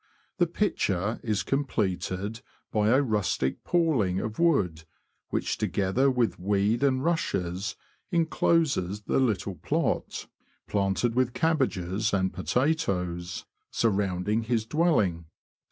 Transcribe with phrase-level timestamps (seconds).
[0.39, 4.85] The picture is completed by a rustic paling of wood,
[5.29, 7.75] which, together with weed and rushes,
[8.11, 10.25] incloses the little plot,
[10.67, 15.25] planted with cabbages and potatoes, surrounding his dwelling.